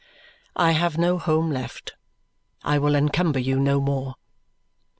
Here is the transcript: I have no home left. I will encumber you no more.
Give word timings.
I 0.55 0.71
have 0.71 0.97
no 0.97 1.19
home 1.19 1.51
left. 1.51 1.93
I 2.63 2.79
will 2.79 2.95
encumber 2.95 3.37
you 3.37 3.59
no 3.59 3.79
more. 3.79 4.15